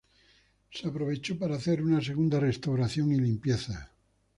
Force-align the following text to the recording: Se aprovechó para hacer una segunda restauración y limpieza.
Se 0.71 0.87
aprovechó 0.87 1.37
para 1.37 1.57
hacer 1.57 1.79
una 1.83 2.01
segunda 2.01 2.39
restauración 2.39 3.11
y 3.11 3.17
limpieza. 3.19 3.91